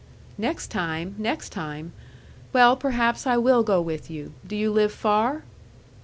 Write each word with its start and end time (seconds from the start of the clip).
"Next 0.39 0.69
time! 0.71 1.13
Next 1.19 1.49
time! 1.51 1.93
Well, 2.53 2.75
perhaps 2.75 3.27
I 3.27 3.37
will 3.37 3.61
go 3.61 3.79
with 3.79 4.09
you. 4.09 4.33
Do 4.47 4.55
you 4.55 4.71
live 4.71 4.91
far?" 4.91 5.43